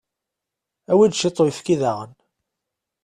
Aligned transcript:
Awi-d 0.91 1.13
ciṭ 1.21 1.37
n 1.39 1.41
uyefki 1.43 1.75
daɣen. 1.81 2.11